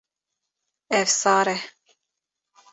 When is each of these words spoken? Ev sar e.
Ev 0.99 1.07
sar 1.21 1.47
e. 1.55 1.57